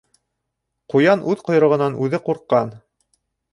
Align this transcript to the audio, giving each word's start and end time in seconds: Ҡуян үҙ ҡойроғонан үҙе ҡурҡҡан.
Ҡуян 0.93 1.21
үҙ 1.35 1.45
ҡойроғонан 1.51 2.01
үҙе 2.07 2.23
ҡурҡҡан. 2.29 2.75